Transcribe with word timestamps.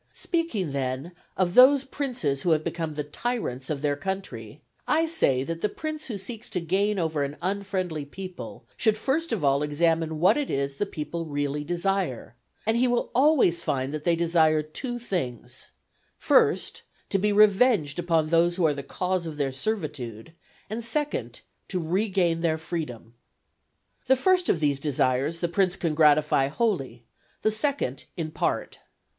Speaking, 0.15 0.71
then 0.71 1.11
of 1.37 1.53
those 1.53 1.83
princes 1.83 2.41
who 2.41 2.49
have 2.53 2.63
become 2.63 2.93
the 2.95 3.03
tyrants 3.03 3.69
of 3.69 3.83
their 3.83 3.95
country, 3.95 4.59
I 4.87 5.05
say 5.05 5.43
that 5.43 5.61
the 5.61 5.69
prince 5.69 6.05
who 6.05 6.17
seeks 6.17 6.49
to 6.49 6.59
gain 6.59 6.97
over 6.97 7.21
an 7.23 7.37
unfriendly 7.39 8.05
people 8.05 8.65
should 8.75 8.97
first 8.97 9.31
of 9.31 9.43
all 9.43 9.61
examine 9.61 10.19
what 10.19 10.37
it 10.37 10.49
is 10.49 10.73
the 10.77 10.87
people 10.87 11.27
really 11.27 11.63
desire, 11.63 12.35
and 12.65 12.77
he 12.77 12.87
will 12.87 13.11
always 13.13 13.61
find 13.61 13.93
that 13.93 14.03
they 14.03 14.15
desire 14.15 14.63
two 14.63 14.97
things: 14.97 15.67
first, 16.17 16.81
to 17.11 17.19
be 17.19 17.31
revenged 17.31 17.99
upon 17.99 18.29
those 18.29 18.55
who 18.55 18.65
are 18.65 18.73
the 18.73 18.81
cause 18.81 19.27
of 19.27 19.37
their 19.37 19.51
servitude; 19.51 20.33
and 20.67 20.83
second, 20.83 21.41
to 21.67 21.77
regain 21.79 22.41
their 22.41 22.57
freedom. 22.57 23.13
The 24.07 24.15
first 24.17 24.49
of 24.49 24.59
these 24.61 24.79
desires 24.79 25.41
the 25.41 25.47
prince 25.47 25.75
can 25.75 25.93
gratify 25.93 26.47
wholly, 26.47 27.03
the 27.43 27.51
second 27.51 28.05
in 28.17 28.31
part. 28.31 28.79